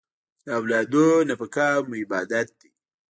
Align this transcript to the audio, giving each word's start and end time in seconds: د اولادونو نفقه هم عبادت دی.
د 0.45 0.45
اولادونو 0.59 1.25
نفقه 1.29 1.65
هم 1.75 1.87
عبادت 2.01 2.47
دی. 2.59 2.69